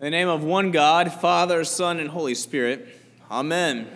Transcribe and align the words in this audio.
In 0.00 0.04
the 0.04 0.10
name 0.10 0.28
of 0.28 0.44
one 0.44 0.70
God, 0.70 1.12
Father, 1.12 1.64
Son, 1.64 1.98
and 1.98 2.08
Holy 2.10 2.36
Spirit. 2.36 2.86
Amen. 3.32 3.88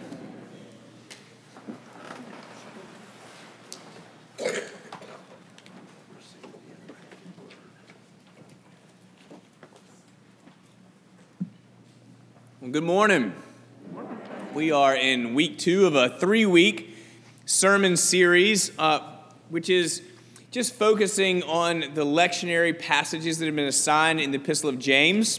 Well, 12.60 12.72
good 12.72 12.82
morning. 12.82 13.32
We 14.54 14.72
are 14.72 14.96
in 14.96 15.34
week 15.34 15.58
two 15.58 15.86
of 15.86 15.94
a 15.94 16.18
three 16.18 16.46
week 16.46 16.96
sermon 17.46 17.96
series, 17.96 18.76
uh, 18.76 19.06
which 19.50 19.70
is 19.70 20.02
just 20.50 20.74
focusing 20.74 21.44
on 21.44 21.94
the 21.94 22.04
lectionary 22.04 22.76
passages 22.76 23.38
that 23.38 23.46
have 23.46 23.54
been 23.54 23.68
assigned 23.68 24.20
in 24.20 24.32
the 24.32 24.38
Epistle 24.38 24.68
of 24.68 24.80
James. 24.80 25.38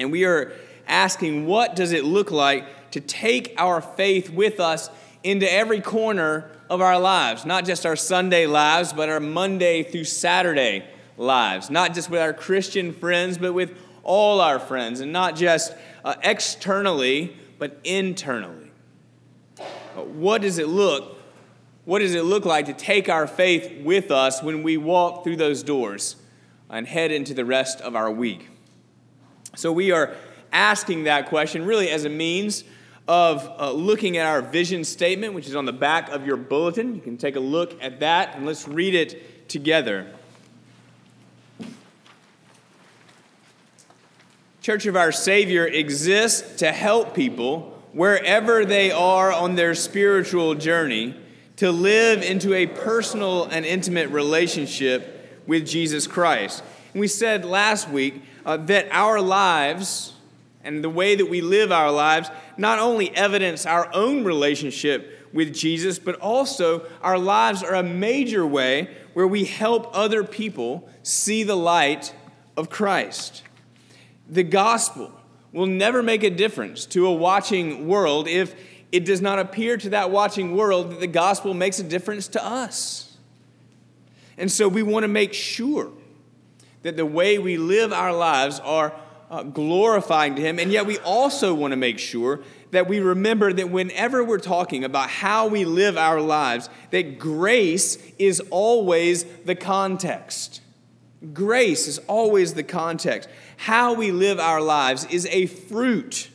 And 0.00 0.10
we 0.10 0.24
are 0.24 0.52
asking, 0.88 1.46
what 1.46 1.76
does 1.76 1.92
it 1.92 2.04
look 2.04 2.30
like 2.30 2.90
to 2.92 3.00
take 3.00 3.54
our 3.58 3.80
faith 3.80 4.30
with 4.30 4.58
us 4.58 4.90
into 5.22 5.50
every 5.50 5.80
corner 5.80 6.50
of 6.68 6.80
our 6.80 6.98
lives? 6.98 7.44
Not 7.44 7.64
just 7.64 7.84
our 7.84 7.96
Sunday 7.96 8.46
lives, 8.46 8.92
but 8.92 9.08
our 9.08 9.20
Monday 9.20 9.82
through 9.82 10.04
Saturday 10.04 10.84
lives. 11.16 11.70
Not 11.70 11.94
just 11.94 12.10
with 12.10 12.20
our 12.20 12.32
Christian 12.32 12.92
friends, 12.92 13.38
but 13.38 13.52
with 13.52 13.76
all 14.02 14.40
our 14.40 14.58
friends, 14.58 15.00
and 15.00 15.12
not 15.12 15.36
just 15.36 15.74
uh, 16.04 16.14
externally, 16.22 17.36
but 17.58 17.78
internally. 17.84 18.70
What 19.94 20.40
does 20.40 20.58
it 20.58 20.68
look? 20.68 21.18
What 21.84 21.98
does 21.98 22.14
it 22.14 22.24
look 22.24 22.46
like 22.46 22.66
to 22.66 22.72
take 22.72 23.08
our 23.08 23.26
faith 23.26 23.84
with 23.84 24.10
us 24.10 24.42
when 24.42 24.62
we 24.62 24.78
walk 24.78 25.22
through 25.22 25.36
those 25.36 25.62
doors 25.62 26.16
and 26.70 26.86
head 26.86 27.12
into 27.12 27.34
the 27.34 27.44
rest 27.44 27.80
of 27.82 27.94
our 27.94 28.10
week? 28.10 28.48
So 29.60 29.70
we 29.72 29.90
are 29.90 30.14
asking 30.52 31.04
that 31.04 31.28
question 31.28 31.66
really 31.66 31.90
as 31.90 32.06
a 32.06 32.08
means 32.08 32.64
of 33.06 33.46
uh, 33.58 33.70
looking 33.72 34.16
at 34.16 34.26
our 34.26 34.40
vision 34.40 34.84
statement, 34.84 35.34
which 35.34 35.46
is 35.46 35.54
on 35.54 35.66
the 35.66 35.72
back 35.72 36.08
of 36.08 36.26
your 36.26 36.38
bulletin. 36.38 36.94
You 36.94 37.02
can 37.02 37.18
take 37.18 37.36
a 37.36 37.40
look 37.40 37.76
at 37.82 38.00
that 38.00 38.36
and 38.36 38.46
let's 38.46 38.66
read 38.66 38.94
it 38.94 39.48
together. 39.50 40.06
Church 44.62 44.86
of 44.86 44.96
Our 44.96 45.12
Savior 45.12 45.66
exists 45.66 46.56
to 46.60 46.72
help 46.72 47.14
people 47.14 47.82
wherever 47.92 48.64
they 48.64 48.90
are 48.90 49.30
on 49.30 49.56
their 49.56 49.74
spiritual 49.74 50.54
journey 50.54 51.14
to 51.56 51.70
live 51.70 52.22
into 52.22 52.54
a 52.54 52.66
personal 52.66 53.44
and 53.44 53.66
intimate 53.66 54.08
relationship 54.08 55.42
with 55.46 55.66
Jesus 55.66 56.06
Christ. 56.06 56.62
And 56.94 57.00
we 57.00 57.08
said 57.08 57.44
last 57.44 57.90
week 57.90 58.22
uh, 58.44 58.56
that 58.56 58.88
our 58.90 59.20
lives 59.20 60.14
and 60.62 60.84
the 60.84 60.90
way 60.90 61.14
that 61.14 61.26
we 61.26 61.40
live 61.40 61.72
our 61.72 61.90
lives 61.90 62.30
not 62.56 62.78
only 62.78 63.14
evidence 63.16 63.64
our 63.66 63.92
own 63.94 64.24
relationship 64.24 65.28
with 65.32 65.54
Jesus, 65.54 65.98
but 65.98 66.16
also 66.16 66.84
our 67.02 67.18
lives 67.18 67.62
are 67.62 67.74
a 67.74 67.82
major 67.82 68.46
way 68.46 68.94
where 69.14 69.26
we 69.26 69.44
help 69.44 69.90
other 69.92 70.24
people 70.24 70.88
see 71.02 71.42
the 71.42 71.56
light 71.56 72.14
of 72.56 72.68
Christ 72.68 73.42
the 74.30 74.44
gospel 74.44 75.12
will 75.52 75.66
never 75.66 76.02
make 76.02 76.22
a 76.22 76.30
difference 76.30 76.86
to 76.86 77.06
a 77.06 77.12
watching 77.12 77.88
world 77.88 78.28
if 78.28 78.54
it 78.92 79.04
does 79.04 79.20
not 79.20 79.38
appear 79.38 79.76
to 79.76 79.90
that 79.90 80.10
watching 80.10 80.56
world 80.56 80.90
that 80.90 81.00
the 81.00 81.06
gospel 81.06 81.52
makes 81.52 81.78
a 81.80 81.82
difference 81.82 82.28
to 82.28 82.44
us. 82.44 83.16
And 84.38 84.50
so 84.50 84.68
we 84.68 84.82
want 84.82 85.04
to 85.04 85.08
make 85.08 85.34
sure 85.34 85.92
that 86.82 86.96
the 86.96 87.06
way 87.06 87.38
we 87.38 87.56
live 87.56 87.92
our 87.92 88.12
lives 88.12 88.60
are 88.60 88.94
uh, 89.30 89.44
glorifying 89.44 90.34
to 90.34 90.42
Him, 90.42 90.58
and 90.58 90.72
yet 90.72 90.86
we 90.86 90.98
also 90.98 91.54
want 91.54 91.72
to 91.72 91.76
make 91.76 91.98
sure 91.98 92.40
that 92.72 92.88
we 92.88 93.00
remember 93.00 93.52
that 93.52 93.70
whenever 93.70 94.24
we're 94.24 94.38
talking 94.38 94.84
about 94.84 95.08
how 95.08 95.46
we 95.46 95.64
live 95.64 95.96
our 95.96 96.20
lives, 96.20 96.68
that 96.90 97.18
grace 97.18 97.96
is 98.18 98.40
always 98.50 99.24
the 99.44 99.54
context. 99.54 100.60
Grace 101.32 101.86
is 101.86 101.98
always 102.06 102.54
the 102.54 102.62
context. 102.62 103.28
How 103.56 103.92
we 103.92 104.10
live 104.10 104.40
our 104.40 104.60
lives 104.60 105.04
is 105.06 105.26
a 105.26 105.46
fruit 105.46 106.30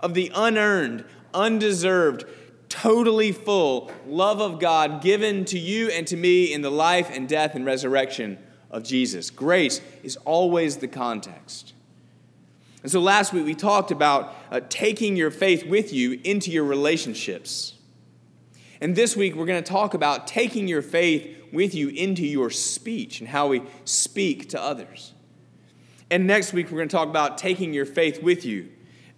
of 0.00 0.14
the 0.14 0.30
unearned, 0.34 1.04
undeserved, 1.34 2.24
totally 2.68 3.32
full 3.32 3.90
love 4.06 4.40
of 4.40 4.60
God 4.60 5.02
given 5.02 5.44
to 5.46 5.58
you 5.58 5.88
and 5.90 6.06
to 6.06 6.16
me 6.16 6.52
in 6.52 6.62
the 6.62 6.70
life 6.70 7.10
and 7.10 7.28
death 7.28 7.54
and 7.54 7.64
resurrection 7.66 8.38
of 8.70 8.84
Jesus. 8.84 9.30
Grace 9.30 9.80
is 10.02 10.16
always 10.24 10.78
the 10.78 10.88
context. 10.88 11.72
And 12.82 12.92
so 12.92 13.00
last 13.00 13.32
week 13.32 13.44
we 13.44 13.54
talked 13.54 13.90
about 13.90 14.34
uh, 14.50 14.60
taking 14.68 15.16
your 15.16 15.30
faith 15.30 15.66
with 15.66 15.92
you 15.92 16.20
into 16.24 16.50
your 16.50 16.64
relationships. 16.64 17.74
And 18.80 18.94
this 18.94 19.16
week 19.16 19.34
we're 19.34 19.46
going 19.46 19.62
to 19.62 19.68
talk 19.68 19.94
about 19.94 20.26
taking 20.26 20.68
your 20.68 20.82
faith 20.82 21.36
with 21.52 21.74
you 21.74 21.88
into 21.88 22.24
your 22.24 22.50
speech 22.50 23.20
and 23.20 23.28
how 23.28 23.48
we 23.48 23.62
speak 23.84 24.50
to 24.50 24.62
others. 24.62 25.14
And 26.10 26.26
next 26.26 26.52
week, 26.52 26.70
we're 26.70 26.78
going 26.78 26.88
to 26.88 26.96
talk 26.96 27.08
about 27.08 27.38
taking 27.38 27.74
your 27.74 27.84
faith 27.84 28.22
with 28.22 28.44
you 28.44 28.68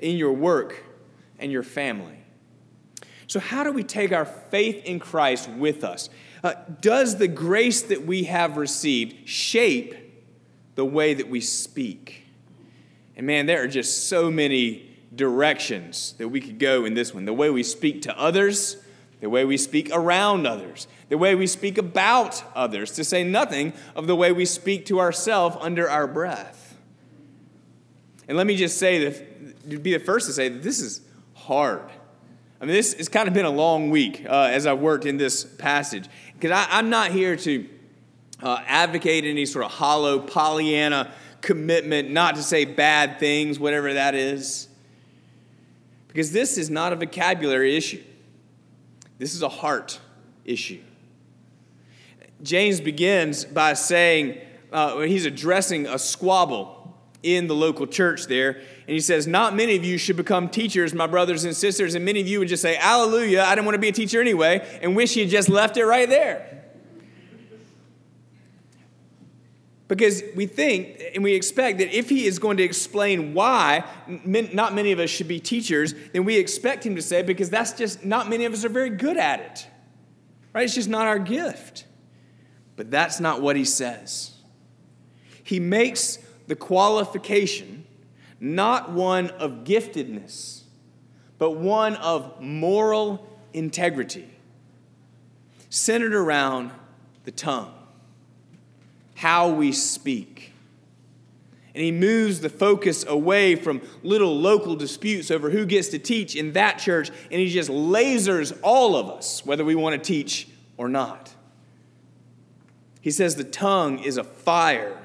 in 0.01 0.17
your 0.17 0.33
work 0.33 0.85
and 1.39 1.53
your 1.53 1.63
family. 1.63 2.17
So, 3.27 3.39
how 3.39 3.63
do 3.63 3.71
we 3.71 3.85
take 3.85 4.13
our 4.13 4.25
faith 4.25 4.85
in 4.85 4.99
Christ 4.99 5.49
with 5.49 5.85
us? 5.85 6.11
Uh, 6.43 6.55
does 6.81 7.17
the 7.17 7.29
grace 7.29 7.83
that 7.83 8.07
we 8.07 8.25
have 8.25 8.57
received 8.57 9.29
shape 9.29 9.95
the 10.75 10.85
way 10.85 11.15
that 11.15 11.29
we 11.29 11.41
speak? 11.41 12.25
And 13.17 13.27
man, 13.27 13.47
there 13.47 13.63
are 13.63 13.69
just 13.69 14.09
so 14.09 14.31
many 14.31 14.91
directions 15.15 16.15
that 16.19 16.29
we 16.29 16.41
could 16.41 16.59
go 16.59 16.85
in 16.85 16.95
this 16.95 17.13
one. 17.13 17.25
The 17.25 17.35
way 17.35 17.51
we 17.51 17.63
speak 17.63 18.03
to 18.03 18.19
others, 18.19 18.77
the 19.21 19.29
way 19.29 19.45
we 19.45 19.59
speak 19.59 19.91
around 19.93 20.47
others, 20.47 20.89
the 21.11 21.19
way 21.19 21.35
we 21.35 21.47
speak 21.47 21.77
about 21.77 22.43
others, 22.55 22.93
to 22.93 23.05
say 23.05 23.23
nothing 23.23 23.75
of 23.95 24.07
the 24.07 24.17
way 24.17 24.33
we 24.33 24.47
speak 24.47 24.87
to 24.87 25.01
ourselves 25.01 25.57
under 25.61 25.91
our 25.91 26.07
breath. 26.07 26.79
And 28.29 28.39
let 28.39 28.47
me 28.47 28.57
just 28.57 28.79
say 28.79 29.05
that, 29.05 29.83
be 29.83 29.93
the 29.93 29.99
first 29.99 30.27
to 30.29 30.33
say 30.33 30.49
that 30.49 30.63
this 30.63 30.81
is 30.81 31.03
hard. 31.35 31.83
I 32.61 32.67
mean, 32.67 32.75
this 32.75 32.93
has 32.95 33.09
kind 33.09 33.27
of 33.27 33.33
been 33.33 33.47
a 33.47 33.51
long 33.51 33.89
week 33.91 34.27
uh, 34.29 34.51
as 34.51 34.67
I've 34.67 34.81
worked 34.81 35.07
in 35.07 35.17
this 35.17 35.45
passage. 35.45 36.09
Because 36.35 36.67
I'm 36.71 36.91
not 36.91 37.11
here 37.11 37.37
to 37.37 37.67
uh, 38.43 38.63
advocate 38.67 39.25
any 39.25 39.47
sort 39.47 39.65
of 39.65 39.71
hollow 39.71 40.19
Pollyanna 40.19 41.13
commitment 41.41 42.11
not 42.11 42.35
to 42.35 42.43
say 42.43 42.67
bad 42.67 43.19
things, 43.19 43.59
whatever 43.59 43.95
that 43.95 44.15
is. 44.15 44.69
Because 46.09 46.33
this 46.33 46.59
is 46.59 46.69
not 46.69 46.93
a 46.93 46.97
vocabulary 46.97 47.77
issue. 47.77 48.03
This 49.19 49.35
is 49.35 49.43
a 49.43 49.49
heart 49.49 49.99
issue. 50.45 50.83
James 52.43 52.81
begins 52.81 53.45
by 53.45 53.73
saying, 53.73 54.39
uh, 54.73 55.01
he's 55.01 55.25
addressing 55.25 55.87
a 55.87 55.99
squabble 55.99 56.99
in 57.23 57.47
the 57.47 57.55
local 57.55 57.87
church 57.87 58.27
there. 58.27 58.63
And 58.91 58.97
he 58.97 59.01
says, 59.01 59.29
Not 59.29 59.55
many 59.55 59.77
of 59.77 59.85
you 59.85 59.99
should 59.99 60.17
become 60.17 60.49
teachers, 60.49 60.93
my 60.93 61.07
brothers 61.07 61.45
and 61.45 61.55
sisters. 61.55 61.95
And 61.95 62.05
many 62.05 62.21
of 62.23 62.27
you 62.27 62.41
would 62.41 62.49
just 62.49 62.61
say, 62.61 62.75
Hallelujah, 62.75 63.43
I 63.43 63.55
didn't 63.55 63.67
want 63.67 63.77
to 63.77 63.81
be 63.81 63.87
a 63.87 63.93
teacher 63.93 64.21
anyway, 64.21 64.67
and 64.83 64.97
wish 64.97 65.15
he 65.15 65.21
had 65.21 65.29
just 65.29 65.49
left 65.49 65.77
it 65.77 65.87
right 65.87 66.09
there. 66.09 66.65
Because 69.87 70.25
we 70.35 70.47
think 70.47 71.01
and 71.15 71.23
we 71.23 71.35
expect 71.35 71.79
that 71.79 71.97
if 71.97 72.09
he 72.09 72.27
is 72.27 72.41
going 72.41 72.57
to 72.57 72.65
explain 72.65 73.33
why 73.33 73.85
not 74.09 74.75
many 74.75 74.91
of 74.91 74.99
us 74.99 75.09
should 75.09 75.29
be 75.29 75.39
teachers, 75.39 75.95
then 76.13 76.25
we 76.25 76.37
expect 76.37 76.85
him 76.85 76.97
to 76.97 77.03
say, 77.03 77.23
because 77.23 77.49
that's 77.49 77.75
just 77.75 78.05
not 78.05 78.29
many 78.29 78.45
of 78.45 78.53
us 78.53 78.65
are 78.65 78.69
very 78.69 78.91
good 78.91 79.17
at 79.17 79.39
it. 79.39 79.69
Right? 80.53 80.65
It's 80.65 80.75
just 80.75 80.89
not 80.89 81.07
our 81.07 81.21
gift. 81.21 81.87
But 82.75 82.91
that's 82.91 83.21
not 83.21 83.41
what 83.41 83.55
he 83.55 83.65
says. 83.65 84.33
He 85.45 85.61
makes 85.61 86.19
the 86.49 86.57
qualification 86.57 87.87
not 88.41 88.91
one 88.91 89.29
of 89.31 89.65
giftedness, 89.65 90.63
but 91.39 91.53
one 91.53 91.95
of 91.97 92.41
moral 92.41 93.27
integrity, 93.53 94.29
centered 95.69 96.15
around 96.15 96.73
the 97.25 97.31
tongue 97.31 97.75
how 99.21 99.51
we 99.51 99.71
speak. 99.71 100.51
And 101.75 101.85
he 101.85 101.93
moves 101.93 102.41
the 102.41 102.49
focus 102.49 103.05
away 103.07 103.55
from 103.55 103.83
little 104.03 104.35
local 104.35 104.75
disputes 104.75 105.31
over 105.31 105.51
who 105.51 105.67
gets 105.67 105.89
to 105.89 105.99
teach 105.99 106.35
in 106.35 106.53
that 106.55 106.79
church, 106.79 107.11
and 107.31 107.39
he 107.39 107.51
just 107.51 107.69
lasers 107.69 108.59
all 108.63 108.97
of 108.97 109.11
us, 109.11 109.45
whether 109.45 109.63
we 109.63 109.75
want 109.75 110.03
to 110.03 110.13
teach 110.13 110.49
or 110.79 110.89
not. 110.89 111.35
He 113.03 113.11
says 113.11 113.37
the 113.37 113.45
tongue 113.45 113.99
is 113.99 114.17
a 114.17 114.25
fire, 114.25 114.97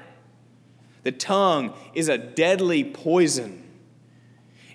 the 1.06 1.12
tongue 1.12 1.72
is 1.94 2.08
a 2.08 2.18
deadly 2.18 2.82
poison. 2.82 3.62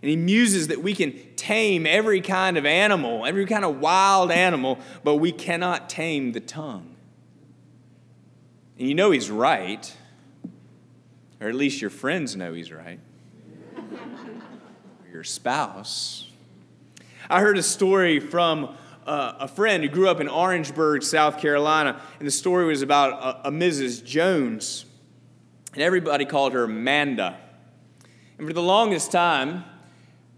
And 0.01 0.09
he 0.09 0.15
muses 0.15 0.69
that 0.69 0.81
we 0.81 0.95
can 0.95 1.13
tame 1.35 1.85
every 1.85 2.21
kind 2.21 2.57
of 2.57 2.65
animal, 2.65 3.25
every 3.25 3.45
kind 3.45 3.65
of 3.65 3.81
wild 3.81 4.31
animal, 4.31 4.79
but 5.03 5.15
we 5.17 5.33
cannot 5.33 5.89
tame 5.89 6.31
the 6.31 6.39
tongue. 6.39 6.95
And 8.79 8.87
you 8.87 8.95
know 8.95 9.11
he's 9.11 9.29
right, 9.29 9.93
or 11.41 11.49
at 11.49 11.55
least 11.55 11.81
your 11.81 11.89
friends 11.89 12.37
know 12.37 12.53
he's 12.53 12.71
right. 12.71 13.01
or 13.75 15.11
your 15.11 15.25
spouse. 15.25 16.29
I 17.29 17.41
heard 17.41 17.57
a 17.57 17.63
story 17.63 18.21
from 18.21 18.73
uh, 19.05 19.33
a 19.37 19.49
friend 19.49 19.83
who 19.83 19.89
grew 19.89 20.07
up 20.07 20.21
in 20.21 20.29
Orangeburg, 20.29 21.03
South 21.03 21.39
Carolina, 21.39 22.01
and 22.19 22.25
the 22.25 22.31
story 22.31 22.67
was 22.67 22.81
about 22.81 23.43
a, 23.43 23.49
a 23.49 23.51
Mrs. 23.51 24.05
Jones, 24.05 24.85
and 25.73 25.81
everybody 25.81 26.25
called 26.25 26.53
her 26.53 26.67
Manda. 26.67 27.37
And 28.37 28.47
for 28.47 28.53
the 28.53 28.61
longest 28.61 29.11
time, 29.11 29.63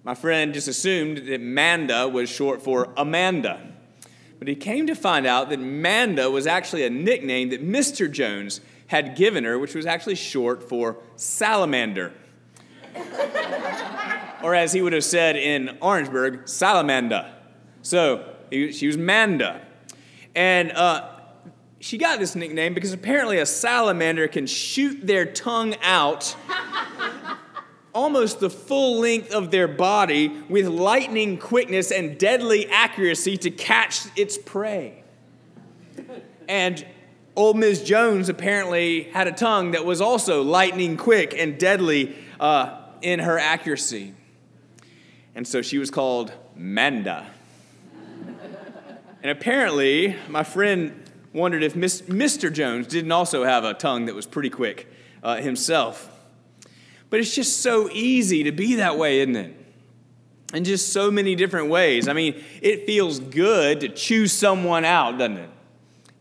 my 0.04 0.16
friend 0.16 0.54
just 0.54 0.68
assumed 0.68 1.20
that 1.28 1.42
Manda 1.42 2.08
was 2.08 2.30
short 2.30 2.62
for 2.62 2.94
Amanda. 2.98 3.72
But 4.38 4.48
he 4.48 4.56
came 4.56 4.88
to 4.88 4.96
find 4.96 5.26
out 5.26 5.50
that 5.50 5.60
Manda 5.60 6.30
was 6.30 6.46
actually 6.46 6.84
a 6.84 6.90
nickname 6.90 7.50
that 7.50 7.66
Mr. 7.66 8.12
Jones 8.12 8.60
had 8.88 9.16
given 9.16 9.46
her, 9.46 9.58
which 9.58 9.74
was 9.74 9.86
actually 9.86 10.16
short 10.16 10.68
for 10.68 10.98
salamander. 11.16 12.12
or 14.44 14.54
as 14.54 14.74
he 14.74 14.82
would 14.82 14.94
have 14.94 15.06
said 15.06 15.38
in 15.38 15.78
Orangeburg, 15.82 16.44
salamanda. 16.44 17.32
So 17.82 18.36
she 18.52 18.86
was 18.86 18.98
Manda. 18.98 19.66
And 20.36 20.72
uh, 20.74 21.13
she 21.84 21.98
got 21.98 22.18
this 22.18 22.34
nickname 22.34 22.74
because 22.74 22.94
apparently 22.94 23.40
a 23.40 23.46
salamander 23.46 24.30
can 24.30 24.48
shoot 24.48 25.06
their 25.06 25.26
tongue 25.26 25.76
out 25.82 26.34
almost 27.94 28.40
the 28.40 28.50
full 28.50 29.02
length 29.02 29.34
of 29.34 29.52
their 29.52 29.68
body 29.68 30.30
with 30.48 30.66
lightning 30.66 31.38
quickness 31.38 31.92
and 31.92 32.18
deadly 32.18 32.70
accuracy 32.70 33.36
to 33.36 33.52
catch 33.52 34.06
its 34.16 34.38
prey. 34.38 35.04
And 36.48 36.86
old 37.36 37.58
Ms. 37.58 37.84
Jones 37.84 38.30
apparently 38.30 39.04
had 39.04 39.28
a 39.28 39.34
tongue 39.34 39.72
that 39.72 39.84
was 39.84 40.00
also 40.00 40.42
lightning 40.42 40.96
quick 40.96 41.36
and 41.38 41.60
deadly 41.60 42.16
uh, 42.40 42.80
in 43.02 43.20
her 43.20 43.38
accuracy. 43.38 44.14
And 45.36 45.46
so 45.46 45.62
she 45.62 45.80
was 45.80 45.92
called 45.92 46.32
Manda. 46.56 47.28
and 49.22 49.30
apparently, 49.30 50.16
my 50.30 50.46
friend 50.46 51.03
wondered 51.34 51.64
if 51.64 51.74
Mr. 51.74 52.54
Jones 52.54 52.88
didn't 52.88 53.12
also 53.12 53.44
have 53.44 53.64
a 53.64 53.74
tongue 53.74 54.06
that 54.06 54.16
was 54.16 54.26
pretty 54.26 54.50
quick 54.50 54.88
uh, 55.24 55.38
himself. 55.38 56.10
But 57.10 57.20
it's 57.20 57.36
just 57.36 57.62
so 57.62 57.90
easy 57.92 58.44
to 58.44 58.52
be 58.52 58.76
that 58.76 58.98
way, 58.98 59.20
isn't 59.20 59.36
it? 59.36 59.56
In 60.54 60.64
just 60.64 60.94
so 60.94 61.10
many 61.10 61.36
different 61.36 61.70
ways. 61.70 62.08
I 62.08 62.14
mean, 62.14 62.44
it 62.62 62.86
feels 62.86 63.20
good 63.20 63.82
to 63.82 63.90
choose 63.90 64.32
someone 64.32 64.86
out, 64.86 65.18
doesn't 65.18 65.38
it? 65.38 65.50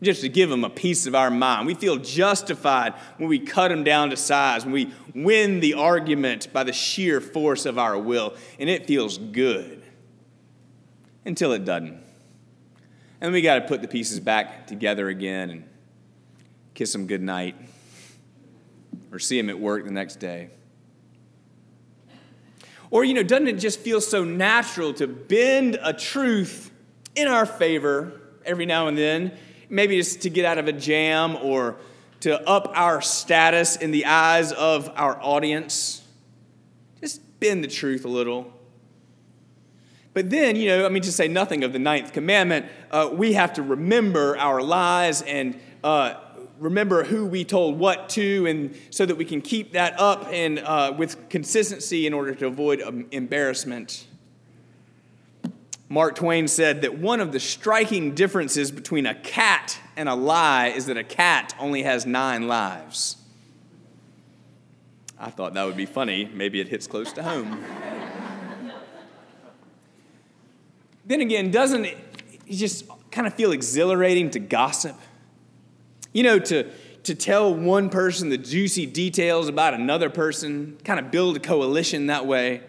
Just 0.01 0.21
to 0.21 0.29
give 0.29 0.49
them 0.49 0.63
a 0.63 0.69
piece 0.69 1.05
of 1.05 1.15
our 1.15 1.29
mind. 1.29 1.67
We 1.67 1.75
feel 1.75 1.97
justified 1.97 2.93
when 3.17 3.29
we 3.29 3.39
cut 3.39 3.69
them 3.69 3.83
down 3.83 4.09
to 4.09 4.17
size, 4.17 4.65
when 4.65 4.73
we 4.73 4.93
win 5.15 5.59
the 5.59 5.75
argument 5.75 6.51
by 6.51 6.63
the 6.63 6.73
sheer 6.73 7.21
force 7.21 7.65
of 7.65 7.77
our 7.77 7.97
will, 7.97 8.35
and 8.59 8.69
it 8.69 8.85
feels 8.85 9.17
good 9.17 9.83
until 11.25 11.53
it 11.53 11.63
doesn't. 11.63 12.01
And 13.23 13.31
we 13.31 13.41
got 13.41 13.55
to 13.55 13.61
put 13.61 13.81
the 13.81 13.87
pieces 13.87 14.19
back 14.19 14.67
together 14.67 15.07
again 15.07 15.49
and 15.49 15.63
kiss 16.73 16.91
them 16.91 17.07
goodnight 17.07 17.55
or 19.13 19.17
see 19.17 19.39
them 19.39 19.49
at 19.49 19.57
work 19.57 19.85
the 19.85 19.91
next 19.91 20.17
day. 20.17 20.49
Or, 22.91 23.05
you 23.05 23.13
know, 23.13 23.23
doesn't 23.23 23.47
it 23.47 23.59
just 23.59 23.79
feel 23.79 24.01
so 24.01 24.25
natural 24.25 24.93
to 24.95 25.07
bend 25.07 25.79
a 25.81 25.93
truth 25.93 26.69
in 27.15 27.29
our 27.29 27.45
favor 27.45 28.19
every 28.45 28.65
now 28.65 28.89
and 28.89 28.97
then? 28.97 29.31
Maybe 29.69 29.95
just 29.95 30.23
to 30.23 30.29
get 30.29 30.43
out 30.43 30.57
of 30.57 30.67
a 30.67 30.73
jam 30.73 31.37
or 31.37 31.77
to 32.19 32.45
up 32.45 32.73
our 32.75 33.01
status 33.01 33.77
in 33.77 33.91
the 33.91 34.05
eyes 34.05 34.51
of 34.51 34.91
our 34.97 35.17
audience. 35.21 36.03
Just 36.99 37.21
bend 37.39 37.63
the 37.63 37.69
truth 37.69 38.03
a 38.03 38.09
little. 38.09 38.51
But 40.13 40.29
then, 40.29 40.55
you 40.55 40.67
know, 40.67 40.85
I 40.85 40.89
mean, 40.89 41.03
to 41.03 41.11
say 41.11 41.27
nothing 41.27 41.63
of 41.63 41.73
the 41.73 41.79
ninth 41.79 42.13
commandment, 42.13 42.67
uh, 42.91 43.09
we 43.11 43.33
have 43.33 43.53
to 43.53 43.63
remember 43.63 44.37
our 44.37 44.61
lies 44.61 45.23
and 45.23 45.59
uh, 45.83 46.15
remember 46.59 47.03
who 47.03 47.25
we 47.25 47.43
told 47.43 47.79
what 47.79 48.09
to, 48.09 48.45
and 48.45 48.75
so 48.89 49.05
that 49.05 49.15
we 49.15 49.25
can 49.25 49.41
keep 49.41 49.73
that 49.73 49.99
up 49.99 50.27
and 50.31 50.59
uh, 50.59 50.93
with 50.95 51.29
consistency 51.29 52.05
in 52.05 52.13
order 52.13 52.35
to 52.35 52.45
avoid 52.45 52.81
um, 52.81 53.07
embarrassment. 53.11 54.05
Mark 55.89 56.15
Twain 56.15 56.47
said 56.47 56.81
that 56.81 56.97
one 56.97 57.19
of 57.19 57.31
the 57.31 57.39
striking 57.39 58.15
differences 58.15 58.71
between 58.71 59.05
a 59.05 59.13
cat 59.13 59.79
and 59.95 60.07
a 60.09 60.15
lie 60.15 60.67
is 60.67 60.85
that 60.87 60.97
a 60.97 61.03
cat 61.03 61.53
only 61.59 61.83
has 61.83 62.05
nine 62.05 62.47
lives. 62.47 63.17
I 65.19 65.29
thought 65.29 65.53
that 65.53 65.65
would 65.65 65.77
be 65.77 65.85
funny. 65.85 66.29
Maybe 66.33 66.59
it 66.59 66.67
hits 66.67 66.87
close 66.87 67.13
to 67.13 67.23
home. 67.23 67.63
Then 71.05 71.21
again, 71.21 71.51
doesn't 71.51 71.85
it 71.85 71.97
just 72.49 72.85
kind 73.11 73.27
of 73.27 73.33
feel 73.33 73.51
exhilarating 73.51 74.29
to 74.31 74.39
gossip? 74.39 74.95
You 76.13 76.23
know, 76.23 76.39
to, 76.39 76.69
to 77.03 77.15
tell 77.15 77.53
one 77.53 77.89
person 77.89 78.29
the 78.29 78.37
juicy 78.37 78.85
details 78.85 79.47
about 79.47 79.73
another 79.73 80.09
person, 80.09 80.77
kind 80.83 80.99
of 80.99 81.11
build 81.11 81.37
a 81.37 81.39
coalition 81.39 82.07
that 82.07 82.25
way. 82.25 82.61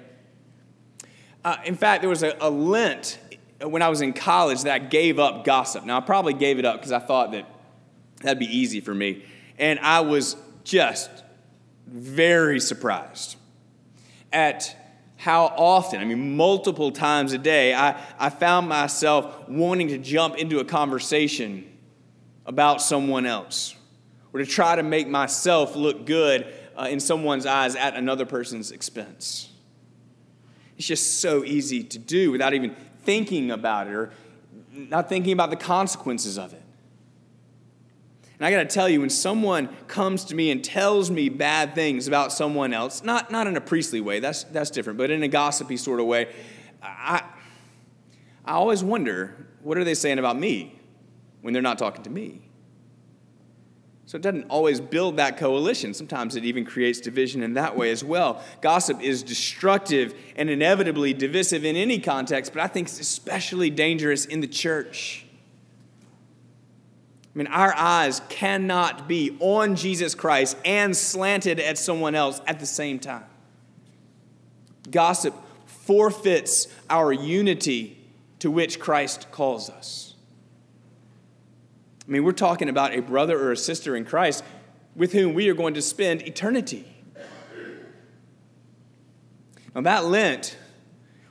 Uh, 1.44 1.56
in 1.64 1.76
fact, 1.76 2.02
there 2.02 2.10
was 2.10 2.22
a, 2.22 2.36
a 2.40 2.50
Lent 2.50 3.18
when 3.60 3.82
I 3.82 3.88
was 3.88 4.00
in 4.00 4.12
college 4.12 4.62
that 4.62 4.72
I 4.72 4.78
gave 4.78 5.18
up 5.18 5.44
gossip. 5.44 5.84
Now, 5.84 5.98
I 5.98 6.00
probably 6.00 6.34
gave 6.34 6.58
it 6.58 6.64
up 6.64 6.76
because 6.76 6.92
I 6.92 6.98
thought 6.98 7.32
that 7.32 7.48
that'd 8.22 8.38
be 8.38 8.58
easy 8.58 8.80
for 8.80 8.94
me. 8.94 9.24
And 9.58 9.78
I 9.80 10.00
was 10.00 10.36
just 10.64 11.10
very 11.86 12.60
surprised 12.60 13.36
at 14.32 14.74
how 15.24 15.46
often, 15.56 16.02
I 16.02 16.04
mean, 16.04 16.36
multiple 16.36 16.90
times 16.90 17.32
a 17.32 17.38
day, 17.38 17.72
I, 17.72 17.98
I 18.18 18.28
found 18.28 18.68
myself 18.68 19.48
wanting 19.48 19.88
to 19.88 19.96
jump 19.96 20.36
into 20.36 20.58
a 20.58 20.66
conversation 20.66 21.64
about 22.44 22.82
someone 22.82 23.24
else 23.24 23.74
or 24.34 24.40
to 24.40 24.44
try 24.44 24.76
to 24.76 24.82
make 24.82 25.08
myself 25.08 25.76
look 25.76 26.04
good 26.04 26.52
uh, 26.76 26.88
in 26.90 27.00
someone's 27.00 27.46
eyes 27.46 27.74
at 27.74 27.94
another 27.94 28.26
person's 28.26 28.70
expense. 28.70 29.48
It's 30.76 30.86
just 30.86 31.22
so 31.22 31.42
easy 31.42 31.82
to 31.84 31.98
do 31.98 32.30
without 32.30 32.52
even 32.52 32.76
thinking 33.04 33.50
about 33.50 33.86
it 33.86 33.94
or 33.94 34.12
not 34.74 35.08
thinking 35.08 35.32
about 35.32 35.48
the 35.48 35.56
consequences 35.56 36.36
of 36.36 36.52
it. 36.52 36.63
And 38.44 38.54
I 38.54 38.58
got 38.58 38.68
to 38.68 38.74
tell 38.74 38.90
you, 38.90 39.00
when 39.00 39.08
someone 39.08 39.68
comes 39.88 40.26
to 40.26 40.34
me 40.34 40.50
and 40.50 40.62
tells 40.62 41.10
me 41.10 41.30
bad 41.30 41.74
things 41.74 42.06
about 42.06 42.30
someone 42.30 42.74
else, 42.74 43.02
not, 43.02 43.30
not 43.30 43.46
in 43.46 43.56
a 43.56 43.60
priestly 43.60 44.02
way, 44.02 44.20
that's, 44.20 44.44
that's 44.44 44.70
different, 44.70 44.98
but 44.98 45.10
in 45.10 45.22
a 45.22 45.28
gossipy 45.28 45.78
sort 45.78 45.98
of 45.98 46.04
way, 46.04 46.30
I, 46.82 47.22
I 48.44 48.52
always 48.52 48.84
wonder 48.84 49.48
what 49.62 49.78
are 49.78 49.84
they 49.84 49.94
saying 49.94 50.18
about 50.18 50.38
me? 50.38 50.78
when 51.44 51.52
they're 51.52 51.62
not 51.62 51.78
talking 51.78 52.02
to 52.02 52.08
me. 52.08 52.40
So 54.06 54.16
it 54.16 54.22
doesn't 54.22 54.44
always 54.48 54.80
build 54.80 55.18
that 55.18 55.36
coalition. 55.36 55.92
Sometimes 55.92 56.36
it 56.36 56.44
even 56.46 56.64
creates 56.64 57.00
division 57.00 57.42
in 57.42 57.52
that 57.52 57.76
way 57.76 57.90
as 57.90 58.02
well. 58.02 58.42
Gossip 58.62 59.02
is 59.02 59.22
destructive 59.22 60.14
and 60.36 60.48
inevitably 60.48 61.12
divisive 61.12 61.66
in 61.66 61.76
any 61.76 61.98
context, 61.98 62.54
but 62.54 62.62
I 62.62 62.66
think 62.66 62.88
it's 62.88 62.98
especially 62.98 63.68
dangerous 63.68 64.24
in 64.24 64.40
the 64.40 64.46
church. 64.46 65.23
I 67.34 67.38
mean, 67.38 67.46
our 67.48 67.74
eyes 67.74 68.20
cannot 68.28 69.08
be 69.08 69.36
on 69.40 69.74
Jesus 69.74 70.14
Christ 70.14 70.56
and 70.64 70.96
slanted 70.96 71.58
at 71.58 71.78
someone 71.78 72.14
else 72.14 72.40
at 72.46 72.60
the 72.60 72.66
same 72.66 73.00
time. 73.00 73.24
Gossip 74.90 75.34
forfeits 75.66 76.68
our 76.88 77.12
unity 77.12 77.98
to 78.38 78.50
which 78.50 78.78
Christ 78.78 79.30
calls 79.32 79.68
us. 79.68 80.14
I 82.06 82.10
mean, 82.12 82.22
we're 82.22 82.32
talking 82.32 82.68
about 82.68 82.94
a 82.94 83.00
brother 83.00 83.40
or 83.42 83.52
a 83.52 83.56
sister 83.56 83.96
in 83.96 84.04
Christ 84.04 84.44
with 84.94 85.12
whom 85.12 85.34
we 85.34 85.48
are 85.48 85.54
going 85.54 85.74
to 85.74 85.82
spend 85.82 86.22
eternity. 86.22 86.86
Now, 89.74 89.80
that 89.80 90.04
Lent 90.04 90.56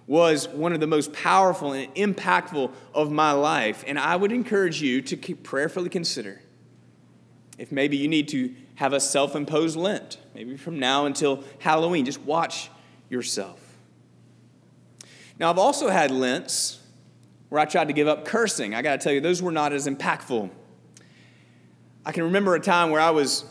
was 0.05 0.47
one 0.49 0.73
of 0.73 0.79
the 0.79 0.87
most 0.87 1.13
powerful 1.13 1.71
and 1.71 1.93
impactful 1.95 2.71
of 2.93 3.11
my 3.11 3.31
life, 3.31 3.83
and 3.87 3.97
I 3.97 4.15
would 4.15 4.31
encourage 4.31 4.81
you 4.81 5.01
to 5.01 5.35
prayerfully 5.35 5.89
consider 5.89 6.41
if 7.57 7.71
maybe 7.71 7.97
you 7.97 8.07
need 8.07 8.27
to 8.29 8.53
have 8.75 8.93
a 8.93 8.99
self 8.99 9.35
imposed 9.35 9.77
Lent, 9.77 10.17
maybe 10.33 10.57
from 10.57 10.79
now 10.79 11.05
until 11.05 11.43
Halloween. 11.59 12.05
Just 12.05 12.21
watch 12.21 12.69
yourself. 13.09 13.59
Now, 15.39 15.49
I've 15.49 15.59
also 15.59 15.89
had 15.89 16.11
Lents 16.11 16.79
where 17.49 17.61
I 17.61 17.65
tried 17.65 17.87
to 17.87 17.93
give 17.93 18.07
up 18.07 18.25
cursing. 18.25 18.73
I 18.73 18.81
got 18.81 18.99
to 18.99 19.03
tell 19.03 19.13
you, 19.13 19.21
those 19.21 19.41
were 19.41 19.51
not 19.51 19.73
as 19.73 19.87
impactful. 19.87 20.49
I 22.05 22.11
can 22.11 22.23
remember 22.23 22.55
a 22.55 22.59
time 22.59 22.89
where 22.89 23.01
I 23.01 23.11
was 23.11 23.45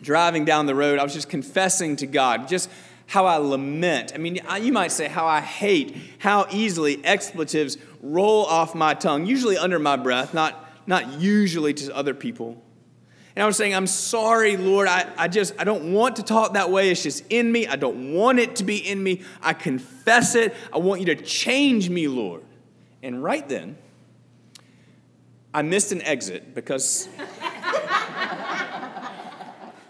driving 0.00 0.44
down 0.44 0.66
the 0.66 0.74
road, 0.74 0.98
I 0.98 1.02
was 1.02 1.12
just 1.12 1.28
confessing 1.28 1.96
to 1.96 2.06
God 2.06 2.48
just 2.48 2.70
how 3.08 3.24
I 3.24 3.36
lament. 3.38 4.12
I 4.14 4.18
mean, 4.18 4.38
you 4.60 4.72
might 4.72 4.92
say 4.92 5.08
how 5.08 5.26
I 5.26 5.40
hate 5.40 5.96
how 6.18 6.46
easily 6.50 7.02
expletives 7.04 7.78
roll 8.02 8.44
off 8.44 8.74
my 8.74 8.92
tongue, 8.92 9.24
usually 9.24 9.56
under 9.56 9.78
my 9.78 9.96
breath, 9.96 10.34
not, 10.34 10.70
not 10.86 11.18
usually 11.18 11.72
to 11.72 11.96
other 11.96 12.12
people. 12.12 12.62
And 13.34 13.42
I 13.42 13.46
was 13.46 13.56
saying, 13.56 13.74
I'm 13.74 13.86
sorry, 13.86 14.58
Lord. 14.58 14.88
I, 14.88 15.10
I 15.16 15.28
just, 15.28 15.54
I 15.58 15.64
don't 15.64 15.94
want 15.94 16.16
to 16.16 16.22
talk 16.22 16.52
that 16.52 16.70
way. 16.70 16.90
It's 16.90 17.02
just 17.02 17.24
in 17.30 17.50
me. 17.50 17.66
I 17.66 17.76
don't 17.76 18.12
want 18.12 18.40
it 18.40 18.56
to 18.56 18.64
be 18.64 18.76
in 18.76 19.02
me. 19.02 19.22
I 19.40 19.54
confess 19.54 20.34
it. 20.34 20.54
I 20.70 20.78
want 20.78 21.00
you 21.00 21.06
to 21.06 21.16
change 21.16 21.88
me, 21.88 22.08
Lord. 22.08 22.42
And 23.02 23.22
right 23.22 23.48
then, 23.48 23.78
I 25.54 25.62
missed 25.62 25.92
an 25.92 26.02
exit 26.02 26.54
because 26.54 27.08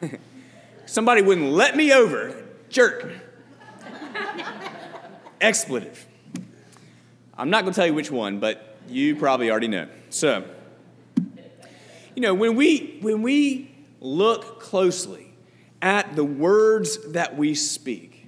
somebody 0.87 1.23
wouldn't 1.23 1.51
let 1.51 1.77
me 1.77 1.93
over. 1.93 2.45
Jerk. 2.69 3.13
Expletive. 5.41 6.07
I'm 7.37 7.51
not 7.51 7.63
going 7.63 7.73
to 7.73 7.77
tell 7.77 7.87
you 7.87 7.95
which 7.95 8.11
one, 8.11 8.41
but 8.41 8.77
you 8.89 9.17
probably 9.17 9.51
already 9.51 9.69
know. 9.69 9.89
So, 10.11 10.45
you 12.15 12.23
know, 12.23 12.35
when 12.35 12.57
we 12.57 12.99
when 13.01 13.23
we 13.23 13.71
look 14.01 14.61
closely 14.61 15.33
at 15.81 16.17
the 16.17 16.25
words 16.25 17.13
that 17.13 17.37
we 17.37 17.55
speak, 17.55 18.27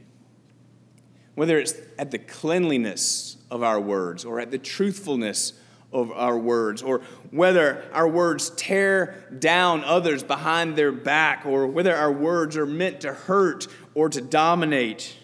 whether 1.35 1.59
it's 1.59 1.75
at 1.99 2.11
the 2.11 2.19
cleanliness 2.19 3.37
of 3.51 3.63
our 3.63 3.81
words 3.81 4.25
or 4.25 4.39
at 4.39 4.51
the 4.51 4.59
truthfulness 4.59 5.55
of 5.93 6.13
our 6.13 6.39
words, 6.39 6.83
or 6.83 7.01
whether 7.33 7.83
our 7.93 8.07
words 8.07 8.51
tear 8.51 9.25
down 9.39 9.83
others 9.83 10.23
behind 10.23 10.77
their 10.77 10.93
back, 10.93 11.45
or 11.45 11.67
whether 11.67 11.95
our 11.97 12.13
words 12.13 12.57
are 12.57 12.67
meant 12.67 13.01
to 13.01 13.13
hurt 13.13 13.67
or 14.01 14.09
to 14.09 14.23
dominate. 14.23 15.15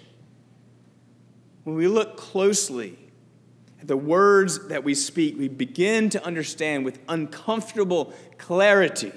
When 1.64 1.76
we 1.76 1.88
look 1.88 2.18
closely 2.18 2.99
at 3.80 3.88
the 3.88 3.97
words 3.97 4.68
that 4.68 4.85
we 4.85 4.95
speak, 4.95 5.38
we 5.38 5.49
begin 5.49 6.11
to 6.11 6.23
understand 6.23 6.85
with 6.85 6.99
uncomfortable 7.09 8.12
clarity 8.37 9.12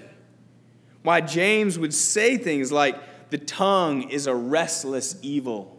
why 1.03 1.19
James 1.19 1.77
would 1.77 1.93
say 1.93 2.37
things 2.37 2.71
like, 2.71 2.95
The 3.31 3.37
tongue 3.37 4.09
is 4.09 4.27
a 4.27 4.33
restless 4.33 5.17
evil 5.21 5.75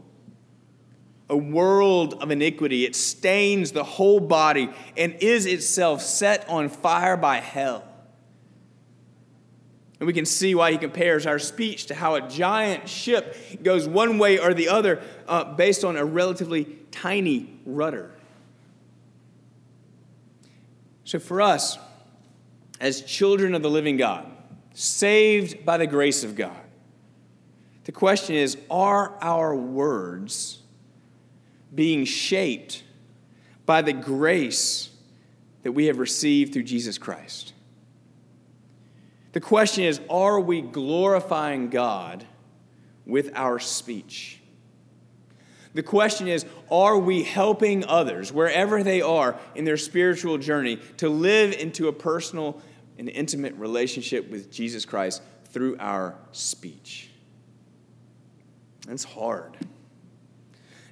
a 1.30 1.36
world 1.36 2.14
of 2.20 2.30
iniquity. 2.32 2.84
It 2.84 2.96
stains 2.96 3.70
the 3.70 3.84
whole 3.84 4.18
body 4.20 4.68
and 4.96 5.14
is 5.20 5.46
itself 5.46 6.02
set 6.02 6.46
on 6.48 6.68
fire 6.68 7.16
by 7.16 7.36
hell. 7.36 7.84
And 10.00 10.06
we 10.06 10.14
can 10.14 10.24
see 10.24 10.54
why 10.54 10.72
he 10.72 10.78
compares 10.78 11.26
our 11.26 11.38
speech 11.38 11.86
to 11.86 11.94
how 11.94 12.14
a 12.14 12.26
giant 12.26 12.88
ship 12.88 13.36
goes 13.62 13.86
one 13.86 14.16
way 14.18 14.38
or 14.38 14.54
the 14.54 14.70
other 14.70 15.02
uh, 15.28 15.44
based 15.44 15.84
on 15.84 15.96
a 15.96 16.04
relatively 16.04 16.78
tiny 16.90 17.60
rudder. 17.66 18.10
So, 21.04 21.18
for 21.18 21.42
us, 21.42 21.78
as 22.80 23.02
children 23.02 23.54
of 23.54 23.62
the 23.62 23.68
living 23.68 23.98
God, 23.98 24.26
saved 24.72 25.66
by 25.66 25.76
the 25.76 25.86
grace 25.86 26.24
of 26.24 26.34
God, 26.34 26.56
the 27.84 27.92
question 27.92 28.36
is 28.36 28.56
are 28.70 29.18
our 29.20 29.54
words 29.54 30.60
being 31.74 32.06
shaped 32.06 32.84
by 33.66 33.82
the 33.82 33.92
grace 33.92 34.90
that 35.62 35.72
we 35.72 35.86
have 35.86 35.98
received 35.98 36.54
through 36.54 36.62
Jesus 36.62 36.96
Christ. 36.96 37.52
The 39.32 39.40
question 39.40 39.84
is 39.84 40.00
are 40.08 40.40
we 40.40 40.60
glorifying 40.60 41.70
God 41.70 42.24
with 43.06 43.30
our 43.34 43.58
speech? 43.58 44.40
The 45.72 45.82
question 45.82 46.26
is 46.28 46.44
are 46.70 46.98
we 46.98 47.22
helping 47.22 47.84
others, 47.84 48.32
wherever 48.32 48.82
they 48.82 49.00
are 49.02 49.38
in 49.54 49.64
their 49.64 49.76
spiritual 49.76 50.38
journey, 50.38 50.78
to 50.96 51.08
live 51.08 51.52
into 51.52 51.88
a 51.88 51.92
personal 51.92 52.60
and 52.98 53.08
intimate 53.08 53.54
relationship 53.54 54.30
with 54.30 54.50
Jesus 54.50 54.84
Christ 54.84 55.22
through 55.46 55.76
our 55.78 56.16
speech? 56.32 57.10
It's 58.88 59.04
hard. 59.04 59.56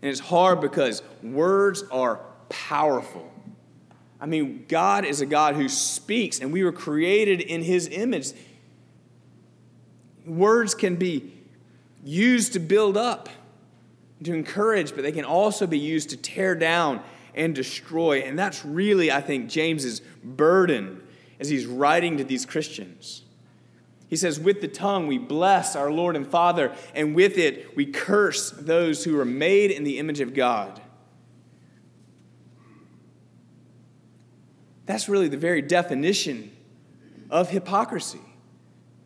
And 0.00 0.10
it's 0.10 0.20
hard 0.20 0.60
because 0.60 1.02
words 1.22 1.82
are 1.90 2.20
powerful. 2.48 3.32
I 4.20 4.26
mean, 4.26 4.64
God 4.68 5.04
is 5.04 5.20
a 5.20 5.26
God 5.26 5.54
who 5.54 5.68
speaks, 5.68 6.40
and 6.40 6.52
we 6.52 6.64
were 6.64 6.72
created 6.72 7.40
in 7.40 7.62
his 7.62 7.88
image. 7.88 8.32
Words 10.26 10.74
can 10.74 10.96
be 10.96 11.32
used 12.04 12.52
to 12.54 12.58
build 12.58 12.96
up, 12.96 13.28
to 14.24 14.34
encourage, 14.34 14.94
but 14.94 15.02
they 15.02 15.12
can 15.12 15.24
also 15.24 15.66
be 15.66 15.78
used 15.78 16.10
to 16.10 16.16
tear 16.16 16.54
down 16.54 17.00
and 17.34 17.54
destroy. 17.54 18.20
And 18.20 18.36
that's 18.36 18.64
really, 18.64 19.12
I 19.12 19.20
think, 19.20 19.48
James's 19.48 20.00
burden 20.24 21.02
as 21.38 21.48
he's 21.48 21.66
writing 21.66 22.16
to 22.18 22.24
these 22.24 22.44
Christians. 22.44 23.22
He 24.08 24.16
says, 24.16 24.40
With 24.40 24.60
the 24.60 24.68
tongue 24.68 25.06
we 25.06 25.18
bless 25.18 25.76
our 25.76 25.92
Lord 25.92 26.16
and 26.16 26.26
Father, 26.26 26.74
and 26.94 27.14
with 27.14 27.38
it 27.38 27.76
we 27.76 27.86
curse 27.86 28.50
those 28.50 29.04
who 29.04 29.18
are 29.20 29.24
made 29.24 29.70
in 29.70 29.84
the 29.84 29.98
image 29.98 30.20
of 30.20 30.34
God. 30.34 30.80
That's 34.88 35.06
really 35.06 35.28
the 35.28 35.36
very 35.36 35.60
definition 35.60 36.50
of 37.28 37.50
hypocrisy. 37.50 38.22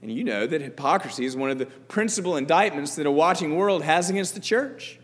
And 0.01 0.13
you 0.13 0.23
know 0.23 0.47
that 0.47 0.61
hypocrisy 0.61 1.25
is 1.25 1.37
one 1.37 1.51
of 1.51 1.59
the 1.59 1.67
principal 1.67 2.37
indictments 2.37 2.95
that 2.95 3.05
a 3.07 3.11
watching 3.11 3.57
world 3.57 3.83
has 3.83 4.09
against 4.09 4.35
the 4.35 4.41
church. 4.41 5.01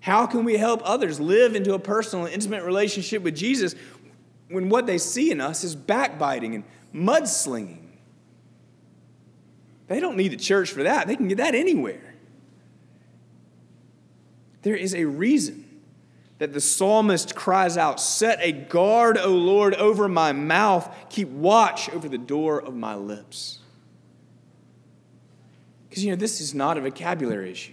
How 0.00 0.26
can 0.26 0.42
we 0.42 0.56
help 0.56 0.82
others 0.84 1.20
live 1.20 1.54
into 1.54 1.74
a 1.74 1.78
personal 1.78 2.24
and 2.24 2.34
intimate 2.34 2.64
relationship 2.64 3.22
with 3.22 3.36
Jesus 3.36 3.76
when 4.48 4.68
what 4.68 4.86
they 4.86 4.98
see 4.98 5.30
in 5.30 5.40
us 5.40 5.62
is 5.62 5.76
backbiting 5.76 6.56
and 6.56 6.64
mudslinging? 6.92 7.86
They 9.86 10.00
don't 10.00 10.16
need 10.16 10.32
the 10.32 10.36
church 10.36 10.72
for 10.72 10.82
that, 10.82 11.06
they 11.06 11.14
can 11.14 11.28
get 11.28 11.38
that 11.38 11.54
anywhere. 11.54 12.16
There 14.62 14.74
is 14.74 14.92
a 14.92 15.04
reason 15.04 15.63
that 16.38 16.52
the 16.52 16.60
psalmist 16.60 17.34
cries 17.34 17.76
out, 17.76 18.00
Set 18.00 18.38
a 18.42 18.52
guard, 18.52 19.18
O 19.18 19.30
Lord, 19.30 19.74
over 19.74 20.08
my 20.08 20.32
mouth, 20.32 20.92
keep 21.08 21.28
watch 21.28 21.88
over 21.90 22.08
the 22.08 22.18
door 22.18 22.60
of 22.60 22.74
my 22.74 22.94
lips. 22.94 23.60
Because, 25.88 26.04
you 26.04 26.10
know, 26.10 26.16
this 26.16 26.40
is 26.40 26.54
not 26.54 26.76
a 26.76 26.80
vocabulary 26.80 27.52
issue, 27.52 27.72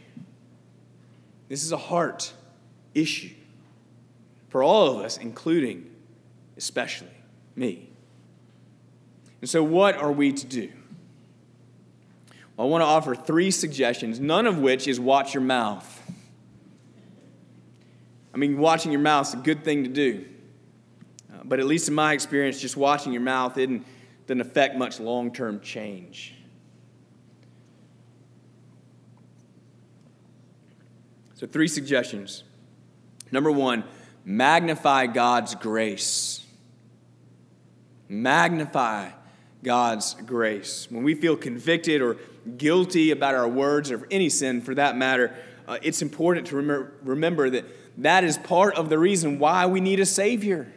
this 1.49 1.63
is 1.63 1.71
a 1.71 1.77
heart 1.77 2.33
issue 2.93 3.33
for 4.49 4.61
all 4.61 4.91
of 4.91 5.03
us, 5.03 5.17
including 5.17 5.89
especially 6.57 7.07
me. 7.55 7.89
And 9.39 9.49
so, 9.49 9.63
what 9.63 9.95
are 9.95 10.11
we 10.11 10.33
to 10.33 10.45
do? 10.45 10.71
I 12.59 12.63
want 12.63 12.83
to 12.83 12.85
offer 12.85 13.15
three 13.15 13.49
suggestions, 13.49 14.19
none 14.19 14.45
of 14.45 14.59
which 14.59 14.87
is 14.87 14.99
watch 14.99 15.33
your 15.33 15.41
mouth. 15.41 16.00
I 18.33 18.37
mean, 18.37 18.57
watching 18.57 18.91
your 18.91 19.01
mouth 19.01 19.27
is 19.27 19.33
a 19.33 19.37
good 19.37 19.63
thing 19.63 19.83
to 19.83 19.89
do. 19.89 20.25
Uh, 21.31 21.39
but 21.43 21.59
at 21.59 21.65
least 21.65 21.87
in 21.87 21.93
my 21.93 22.13
experience, 22.13 22.59
just 22.59 22.77
watching 22.77 23.11
your 23.11 23.21
mouth 23.21 23.55
didn't, 23.55 23.85
didn't 24.27 24.41
affect 24.41 24.75
much 24.75 24.99
long 24.99 25.33
term 25.33 25.59
change. 25.59 26.35
So, 31.35 31.47
three 31.47 31.67
suggestions. 31.67 32.43
Number 33.31 33.51
one, 33.51 33.83
magnify 34.23 35.07
God's 35.07 35.55
grace. 35.55 36.45
Magnify 38.07 39.09
God's 39.63 40.13
grace. 40.13 40.87
When 40.89 41.03
we 41.03 41.15
feel 41.15 41.35
convicted 41.35 42.01
or 42.01 42.17
guilty 42.57 43.11
about 43.11 43.35
our 43.35 43.47
words 43.47 43.91
or 43.91 44.07
any 44.11 44.29
sin 44.29 44.61
for 44.61 44.75
that 44.75 44.95
matter, 44.97 45.35
uh, 45.67 45.77
it's 45.81 46.01
important 46.01 46.47
to 46.47 46.57
remember, 46.57 46.93
remember 47.03 47.49
that 47.49 47.65
that 47.97 48.23
is 48.23 48.37
part 48.37 48.75
of 48.75 48.89
the 48.89 48.97
reason 48.97 49.39
why 49.39 49.65
we 49.65 49.81
need 49.81 49.99
a 49.99 50.05
Savior. 50.05 50.71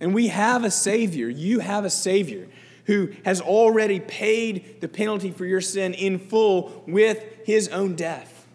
And 0.00 0.14
we 0.14 0.28
have 0.28 0.64
a 0.64 0.70
Savior. 0.70 1.28
You 1.28 1.60
have 1.60 1.84
a 1.84 1.90
Savior 1.90 2.48
who 2.86 3.12
has 3.24 3.40
already 3.40 4.00
paid 4.00 4.80
the 4.80 4.88
penalty 4.88 5.30
for 5.30 5.44
your 5.44 5.60
sin 5.60 5.94
in 5.94 6.18
full 6.18 6.84
with 6.86 7.24
his 7.44 7.68
own 7.68 7.96
death. 7.96 8.46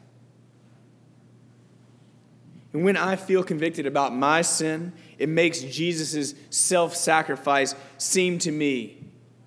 And 2.73 2.85
when 2.85 2.95
I 2.95 3.17
feel 3.17 3.43
convicted 3.43 3.85
about 3.85 4.15
my 4.15 4.41
sin, 4.41 4.93
it 5.17 5.27
makes 5.27 5.59
Jesus' 5.59 6.33
self 6.49 6.95
sacrifice 6.95 7.75
seem 7.97 8.39
to 8.39 8.51
me 8.51 8.97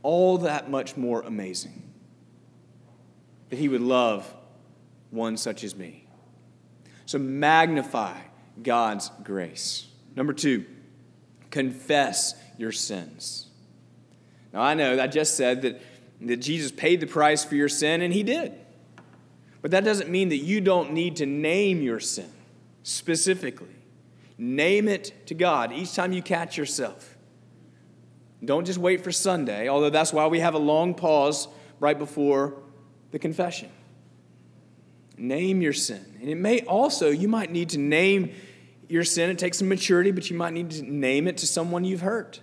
all 0.03 0.39
that 0.39 0.71
much 0.71 0.97
more 0.97 1.23
amazing 1.23 1.83
that 3.49 3.59
he 3.59 3.69
would 3.69 3.81
love 3.81 4.33
one 5.11 5.37
such 5.37 5.65
as 5.65 5.75
me. 5.75 6.04
So 7.07 7.19
magnify 7.19 8.19
God's 8.63 9.11
grace. 9.23 9.87
Number 10.17 10.33
two, 10.33 10.65
confess 11.51 12.35
your 12.57 12.73
sins. 12.73 13.49
Now, 14.53 14.63
I 14.63 14.75
know 14.75 15.01
I 15.01 15.07
just 15.07 15.37
said 15.37 15.63
that, 15.63 15.83
that 16.23 16.37
Jesus 16.37 16.71
paid 16.71 17.01
the 17.01 17.07
price 17.07 17.45
for 17.45 17.57
your 17.57 17.69
sin, 17.69 18.03
and 18.03 18.13
he 18.13 18.23
did. 18.23 18.53
But 19.61 19.71
that 19.73 19.85
doesn't 19.85 20.11
mean 20.11 20.29
that 20.29 20.39
you 20.39 20.61
don't 20.61 20.93
need 20.93 21.17
to 21.17 21.27
name 21.27 21.83
your 21.83 21.99
sin 21.99 22.31
specifically. 22.83 23.75
Name 24.37 24.89
it 24.89 25.27
to 25.27 25.35
God 25.35 25.73
each 25.73 25.95
time 25.95 26.13
you 26.13 26.23
catch 26.23 26.57
yourself. 26.57 27.17
Don't 28.45 28.67
just 28.67 28.79
wait 28.79 29.03
for 29.03 29.11
Sunday, 29.11 29.69
although 29.69 29.91
that's 29.91 30.13
why 30.13 30.27
we 30.27 30.41
have 30.41 30.55
a 30.55 30.59
long 30.59 30.95
pause 30.95 31.49
right 31.81 31.99
before 31.99 32.55
the 33.11 33.19
confession. 33.19 33.71
Name 35.17 35.63
your 35.63 35.73
sin. 35.73 36.05
And 36.21 36.29
it 36.29 36.37
may 36.37 36.61
also, 36.63 37.11
you 37.11 37.29
might 37.29 37.51
need 37.51 37.71
to 37.71 37.79
name 37.79 38.33
your 38.89 39.05
sin. 39.05 39.31
It 39.31 39.39
takes 39.39 39.59
some 39.59 39.69
maturity, 39.69 40.11
but 40.11 40.29
you 40.31 40.37
might 40.37 40.53
need 40.53 40.71
to 40.73 40.83
name 40.83 41.29
it 41.29 41.39
to 41.39 41.47
someone 41.47 41.85
you've 41.85 42.01
hurt. 42.01 42.41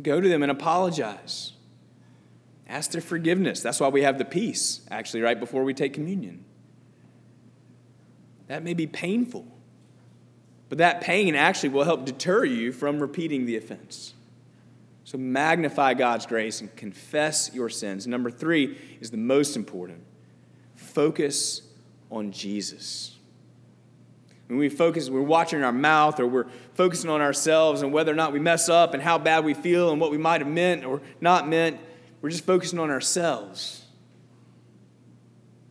Go 0.00 0.20
to 0.20 0.28
them 0.28 0.42
and 0.42 0.50
apologize. 0.50 1.52
Ask 2.66 2.92
their 2.92 3.02
forgiveness. 3.02 3.60
That's 3.60 3.78
why 3.80 3.88
we 3.88 4.02
have 4.02 4.16
the 4.16 4.24
peace, 4.24 4.80
actually, 4.90 5.20
right 5.20 5.38
before 5.38 5.64
we 5.64 5.74
take 5.74 5.92
communion. 5.92 6.44
That 8.46 8.62
may 8.62 8.72
be 8.72 8.86
painful, 8.86 9.46
but 10.68 10.78
that 10.78 11.02
pain 11.02 11.34
actually 11.34 11.70
will 11.70 11.84
help 11.84 12.06
deter 12.06 12.44
you 12.44 12.72
from 12.72 13.00
repeating 13.00 13.44
the 13.44 13.56
offense. 13.56 14.14
So 15.04 15.18
magnify 15.18 15.94
God's 15.94 16.24
grace 16.24 16.60
and 16.62 16.74
confess 16.74 17.50
your 17.52 17.68
sins. 17.68 18.06
Number 18.06 18.30
three 18.30 18.78
is 19.00 19.10
the 19.10 19.16
most 19.18 19.56
important 19.56 20.04
focus 20.82 21.62
on 22.10 22.32
Jesus. 22.32 23.16
When 24.48 24.58
we 24.58 24.68
focus, 24.68 25.08
we're 25.08 25.22
watching 25.22 25.62
our 25.64 25.72
mouth 25.72 26.20
or 26.20 26.26
we're 26.26 26.46
focusing 26.74 27.08
on 27.08 27.22
ourselves 27.22 27.80
and 27.80 27.92
whether 27.92 28.12
or 28.12 28.14
not 28.14 28.32
we 28.32 28.38
mess 28.38 28.68
up 28.68 28.92
and 28.92 29.02
how 29.02 29.16
bad 29.16 29.44
we 29.44 29.54
feel 29.54 29.90
and 29.90 30.00
what 30.00 30.10
we 30.10 30.18
might 30.18 30.42
have 30.42 30.50
meant 30.50 30.84
or 30.84 31.00
not 31.20 31.48
meant, 31.48 31.80
we're 32.20 32.28
just 32.28 32.44
focusing 32.44 32.78
on 32.78 32.90
ourselves. 32.90 33.86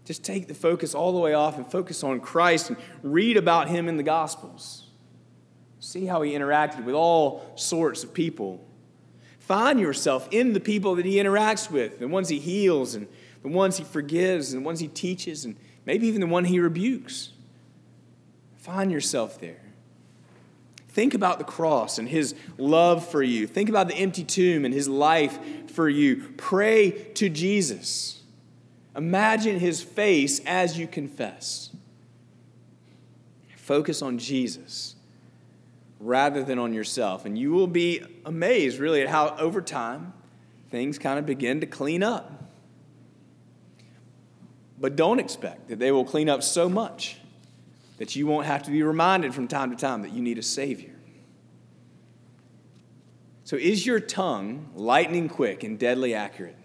Just 0.06 0.24
take 0.24 0.48
the 0.48 0.56
focus 0.56 0.96
all 0.96 1.14
the 1.14 1.20
way 1.20 1.34
off 1.34 1.58
and 1.58 1.66
focus 1.66 2.04
on 2.04 2.20
Christ 2.20 2.70
and 2.70 2.78
read 3.04 3.38
about 3.38 3.70
him 3.70 3.88
in 3.88 3.98
the 3.98 4.04
Gospels. 4.04 4.88
See 5.80 6.06
how 6.06 6.22
he 6.24 6.32
interacted 6.32 6.84
with 6.84 6.96
all 6.96 7.54
sorts 7.56 8.04
of 8.04 8.14
people. 8.14 8.66
Find 9.40 9.80
yourself 9.80 10.28
in 10.32 10.54
the 10.54 10.60
people 10.60 10.96
that 10.96 11.06
he 11.06 11.16
interacts 11.16 11.70
with, 11.70 12.00
the 12.00 12.08
ones 12.08 12.30
he 12.30 12.40
heals 12.40 12.96
and 12.96 13.08
the 13.42 13.50
ones 13.50 13.78
he 13.78 13.84
forgives 13.84 14.54
and 14.54 14.62
the 14.62 14.66
ones 14.66 14.80
he 14.80 14.88
teaches 14.88 15.46
and 15.46 15.56
maybe 15.86 16.08
even 16.08 16.22
the 16.22 16.28
one 16.28 16.46
he 16.46 16.60
rebukes. 16.60 17.32
Find 18.58 18.92
yourself 18.92 19.40
there. 19.40 19.62
Think 20.90 21.14
about 21.14 21.40
the 21.40 21.46
cross 21.46 21.98
and 21.98 22.08
his 22.08 22.36
love 22.58 23.08
for 23.08 23.24
you. 23.24 23.48
Think 23.48 23.70
about 23.70 23.88
the 23.88 23.96
empty 23.96 24.24
tomb 24.24 24.66
and 24.66 24.74
his 24.74 24.90
life 24.90 25.40
for 25.72 25.88
you. 25.88 26.34
Pray 26.36 26.92
to 26.92 27.30
Jesus. 27.30 28.22
Imagine 28.96 29.60
his 29.60 29.82
face 29.82 30.42
as 30.46 30.78
you 30.78 30.88
confess. 30.88 31.70
Focus 33.56 34.02
on 34.02 34.18
Jesus 34.18 34.96
rather 36.02 36.44
than 36.44 36.60
on 36.60 36.74
yourself. 36.74 37.26
And 37.26 37.38
you 37.38 37.52
will 37.52 37.68
be 37.68 38.04
amazed, 38.26 38.80
really, 38.80 39.02
at 39.02 39.08
how 39.08 39.36
over 39.38 39.62
time 39.62 40.12
things 40.70 41.00
kind 41.00 41.18
of 41.18 41.26
begin 41.26 41.62
to 41.62 41.66
clean 41.66 42.04
up. 42.04 42.41
But 44.82 44.96
don't 44.96 45.20
expect 45.20 45.70
that 45.70 45.78
they 45.78 45.92
will 45.92 46.04
clean 46.04 46.28
up 46.28 46.42
so 46.42 46.68
much 46.68 47.18
that 48.00 48.16
you 48.16 48.26
won't 48.26 48.48
have 48.48 48.64
to 48.64 48.72
be 48.72 48.82
reminded 48.82 49.34
from 49.34 49.48
time 49.48 49.70
to 49.70 49.78
time 49.78 50.02
that 50.02 50.12
you 50.12 50.24
need 50.24 50.40
a 50.40 50.44
Savior. 50.44 50.96
So, 53.44 53.58
is 53.58 53.86
your 53.86 54.00
tongue 54.00 54.72
lightning 54.76 55.30
quick 55.30 55.64
and 55.64 55.78
deadly 55.78 56.16
accurate? 56.16 56.58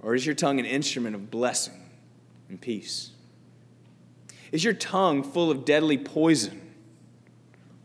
Or 0.00 0.14
is 0.14 0.24
your 0.24 0.34
tongue 0.34 0.58
an 0.58 0.64
instrument 0.64 1.14
of 1.14 1.30
blessing 1.30 1.90
and 2.48 2.58
peace? 2.58 3.10
Is 4.52 4.64
your 4.64 4.74
tongue 4.74 5.22
full 5.22 5.50
of 5.50 5.64
deadly 5.64 5.98
poison 5.98 6.72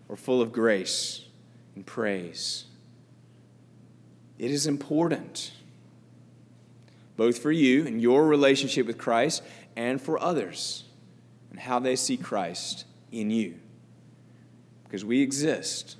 or 0.07 0.15
full 0.15 0.41
of 0.41 0.53
grace 0.53 1.25
and 1.75 1.85
praise? 1.85 2.65
It 4.37 4.51
is 4.51 4.67
important, 4.67 5.51
both 7.21 7.37
for 7.37 7.51
you 7.51 7.85
and 7.85 8.01
your 8.01 8.25
relationship 8.25 8.87
with 8.87 8.97
Christ 8.97 9.43
and 9.75 10.01
for 10.01 10.19
others 10.19 10.85
and 11.51 11.59
how 11.59 11.77
they 11.77 11.95
see 11.95 12.17
Christ 12.17 12.85
in 13.11 13.29
you. 13.29 13.59
Because 14.83 15.05
we 15.05 15.21
exist 15.21 15.97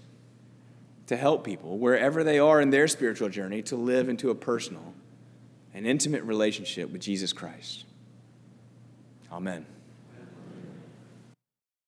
to 1.05 1.15
help 1.15 1.43
people 1.43 1.77
wherever 1.77 2.23
they 2.23 2.39
are 2.39 2.59
in 2.59 2.71
their 2.71 2.87
spiritual 2.87 3.29
journey 3.29 3.61
to 3.61 3.75
live 3.75 4.09
into 4.09 4.31
a 4.31 4.35
personal 4.35 4.95
and 5.75 5.85
intimate 5.85 6.23
relationship 6.23 6.89
with 6.89 7.01
Jesus 7.01 7.33
Christ. 7.33 7.85
Amen. 9.31 9.67